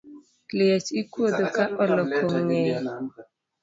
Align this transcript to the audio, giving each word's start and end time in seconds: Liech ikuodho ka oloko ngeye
Liech 0.57 0.89
ikuodho 1.01 1.43
ka 1.55 1.63
oloko 1.83 2.23
ngeye 2.43 2.77